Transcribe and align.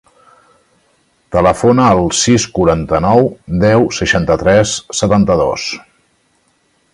Telefona 1.35 1.85
al 1.97 2.01
sis, 2.21 2.47
quaranta-nou, 2.55 3.21
deu, 3.65 3.85
seixanta-tres, 3.99 4.73
setanta-dos. 5.03 5.69